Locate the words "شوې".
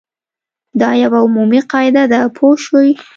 2.63-2.89